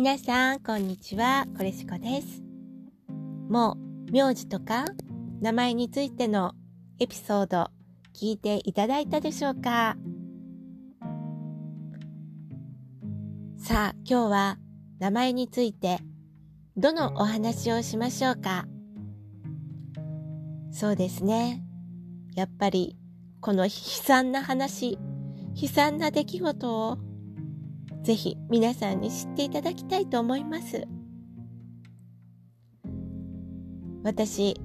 [0.00, 1.44] 皆さん、こんにちは。
[1.56, 2.40] これしこです。
[3.50, 3.76] も
[4.08, 4.84] う、名字とか、
[5.40, 6.52] 名前についての
[7.00, 7.66] エピソード、
[8.14, 9.96] 聞いていただいたでしょうか？
[13.56, 14.58] さあ、今日は、
[15.00, 15.98] 名前について、
[16.76, 18.66] どのお話をしましょうか？
[20.70, 21.64] そうですね。
[22.36, 22.96] やっぱり、
[23.40, 24.96] この悲惨な話、
[25.60, 26.98] 悲惨な出来事を
[28.08, 30.88] ぜひ皆さんに知っていただきたいと思います。
[34.02, 34.58] 私、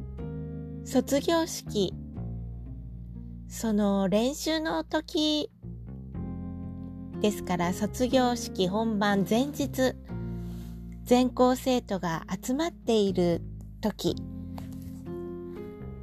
[0.85, 1.93] 卒業式、
[3.49, 5.51] その練習の時
[7.19, 9.93] ですから卒業式本番前日、
[11.03, 13.41] 全校生徒が集まっている
[13.81, 14.15] 時、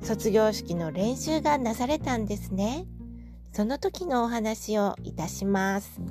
[0.03, 2.85] 卒業式の練習がなされたんですね。
[3.55, 6.03] その時のお話をいたします。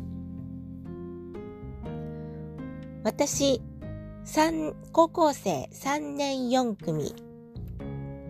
[3.04, 3.62] 私、
[4.26, 7.16] 三高校生3年4組、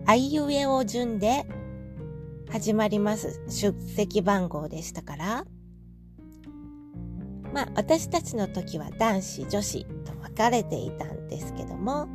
[0.06, 1.44] あいうえお順で
[2.48, 3.40] 始まります。
[3.48, 5.44] 出席番号でしたから、
[7.52, 12.06] まあ私たちの時は男子女子と分かれていたんですけども、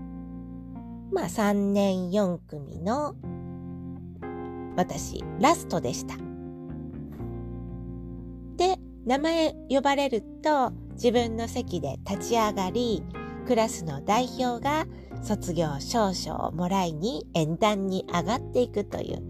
[1.12, 3.16] まあ3年4組の
[4.78, 6.16] 私、ラストでした。
[8.56, 13.04] で、名前呼ばれると自分の席で立ち上がり、
[13.46, 14.88] クラスの代表が
[15.22, 19.24] 卒業証書をもらいに演壇に上がっていくという、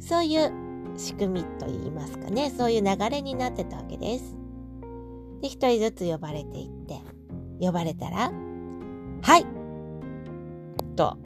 [0.00, 0.52] そういう
[0.96, 4.36] 仕組みといいますかね、そういう流れになってたわけです。
[5.40, 7.00] で、一人ずつ呼ばれていって、
[7.60, 8.32] 呼ばれたら、
[9.22, 9.46] はい
[10.96, 11.16] と、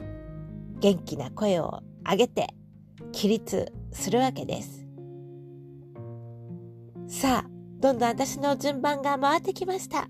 [0.79, 2.47] 元気な声を上げて、
[3.11, 4.85] 起立するわけです。
[7.07, 10.07] さあ、どんどん私の順番が回ってきました。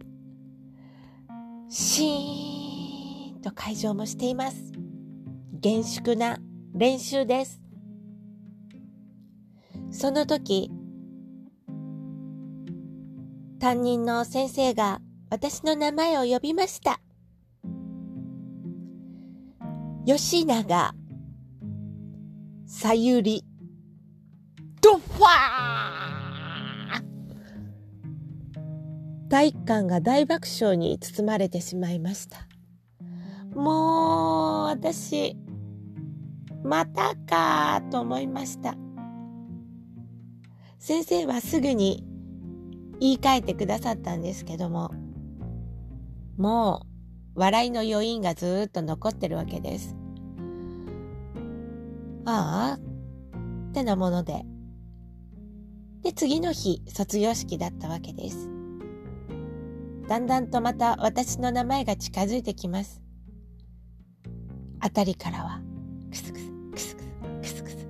[1.69, 4.71] シーンと会場もしています。
[5.51, 6.37] 厳粛な
[6.73, 7.61] 練習です。
[9.91, 10.71] その時、
[13.59, 17.01] 担任の先生が私の名前を呼びました。
[20.05, 20.95] 吉永
[22.65, 23.43] さゆり、
[24.81, 26.06] ドファー
[29.29, 32.47] 体育館が大爆笑に包まれてしまいました。
[33.53, 35.35] もう、私、
[36.63, 38.75] またかと思いました。
[40.79, 42.05] 先生はすぐに
[42.99, 44.91] 言い換えてくださったんですけども、
[46.37, 46.83] も
[47.35, 49.95] う、笑いの余韻がずっと残ってるわけです。
[52.25, 52.79] ああ、
[53.69, 54.45] ってなもので。
[56.01, 58.56] で、次の日、卒業式だったわけです。
[60.07, 63.01] だんだんとまた私の名前が近づいてきます。
[64.79, 65.61] あたりからは、
[66.09, 67.07] クスクス、クスクス、
[67.41, 67.87] クスクス。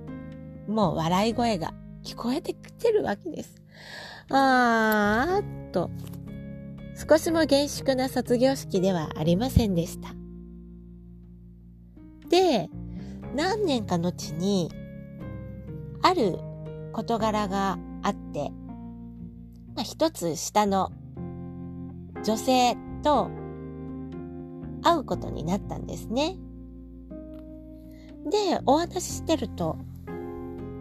[0.66, 3.62] もう笑い声が聞こえてきてるわけです。
[4.30, 5.90] あーっと、
[7.08, 10.08] 少しも厳粛な卒業式ではありませんでした。
[12.28, 12.68] で、
[13.36, 14.72] 何年か後に、
[16.02, 16.38] ある
[16.92, 18.50] 事柄があって、
[19.76, 20.90] まあ、一つ下の
[22.24, 23.30] 女性と
[24.82, 26.36] 会うことになったんですね。
[28.30, 29.76] で、お話ししてると、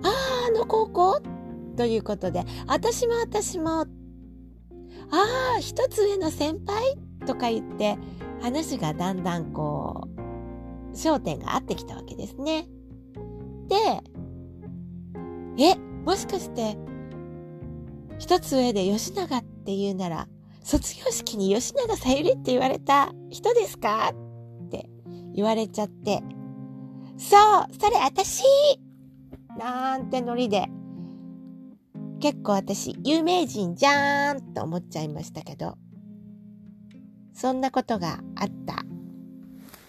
[0.03, 0.11] ああ、
[0.49, 1.21] あの高校？
[1.75, 3.85] ということで、私も私も、あ
[5.57, 6.97] あ、一つ上の先輩？
[7.25, 7.97] とか言って、
[8.41, 10.07] 話がだんだんこ
[10.91, 12.67] う、焦点が合ってきたわけですね。
[13.67, 13.75] で、
[15.63, 15.75] え、
[16.05, 16.77] もしかして、
[18.17, 20.27] 一つ上で吉永って言うなら、
[20.67, 24.11] 卒業式に吉永さゆりって言われた人ですか？
[24.65, 24.89] って
[25.33, 26.21] 言われちゃって、
[27.17, 28.43] そうそれ私。
[29.57, 30.67] なんてノリで、
[32.19, 35.77] 結構私有名人じゃーんと思っちゃいましたけど、
[37.33, 38.83] そんなことがあった。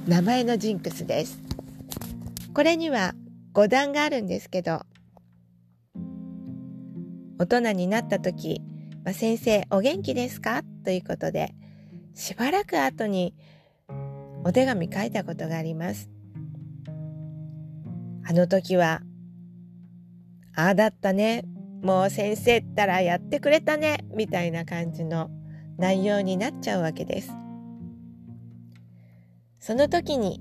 [0.06, 1.42] 名前のジンクスです。
[2.54, 3.14] これには
[3.52, 4.82] 5段があるんですけど、
[7.36, 8.62] 大人になった時、
[9.08, 10.62] まあ、先生お元気ですか？
[10.84, 11.54] ということで、
[12.12, 13.34] しばらく後に
[14.44, 16.10] お手紙書いたことがあります。
[18.22, 19.00] あの時は、
[20.54, 21.44] ああだったね。
[21.82, 24.04] もう先生ったらやってくれたね。
[24.14, 25.30] みたいな感じの
[25.78, 27.32] 内容になっちゃうわけです。
[29.58, 30.38] その時に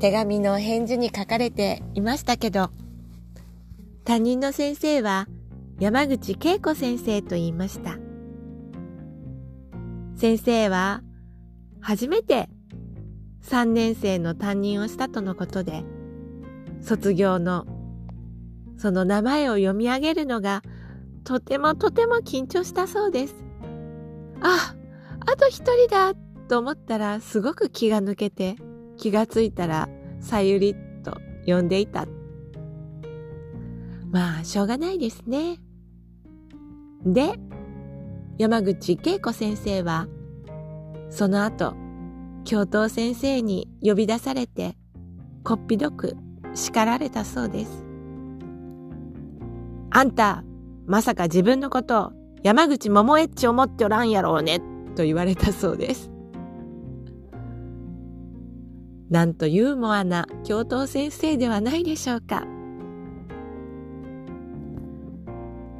[0.00, 2.68] 手紙の返事に書かれていましたけど、
[4.04, 5.28] 担任の先生は
[5.78, 7.98] 山口恵子先生と言いました。
[10.14, 11.02] 先生は
[11.80, 12.48] 初めて
[13.42, 15.84] 3年生の担任をしたとのことで、
[16.80, 17.66] 卒業の
[18.78, 20.62] その名前を読み上げるのが
[21.24, 23.34] とてもとても緊張したそうです。
[24.40, 24.74] あ、
[25.20, 26.14] あと一人だ
[26.48, 28.56] と思ったらすごく気が抜けて
[28.96, 29.88] 気がついたら
[30.20, 30.74] さゆり
[31.04, 32.06] と呼んでいた。
[34.10, 35.58] まあ、しょうがないですね。
[37.04, 37.38] で、
[38.38, 40.08] 山口恵子先生は、
[41.10, 41.74] その後、
[42.44, 44.76] 教頭先生に呼び出されて、
[45.44, 46.16] こっぴどく
[46.54, 47.84] 叱られたそうです。
[49.90, 50.44] あんた、
[50.86, 52.12] まさか自分のことを
[52.42, 54.60] 山口桃江っち思っておらんやろうね、
[54.94, 56.10] と言われたそうです。
[59.10, 62.44] なんとユーモアな教頭先生ではないでしょうか。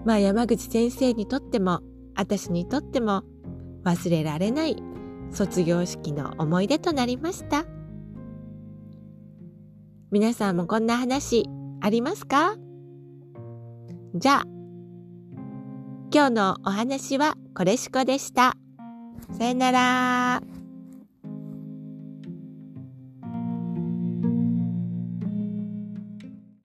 [0.06, 1.81] まあ山口先生にとっても
[2.14, 3.25] 私にとっても
[3.85, 4.76] 忘れられない
[5.32, 7.67] 卒業式の思い出となりました。
[10.12, 11.49] 皆さんもこんな話
[11.81, 12.55] ありますか？
[14.14, 14.43] じゃあ、
[16.14, 18.55] 今日のお話はこれしこでした。
[19.37, 20.56] さよなら。